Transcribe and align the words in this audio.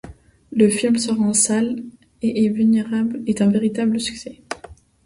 Le 0.51 0.67
film 0.67 0.95
sort 0.97 1.21
en 1.21 1.31
salles 1.33 1.83
et 2.23 2.43
est 2.45 3.41
un 3.43 3.49
véritable 3.51 3.99
succès. 3.99 4.41